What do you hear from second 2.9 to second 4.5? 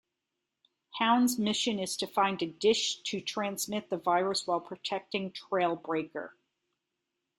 to transmit the virus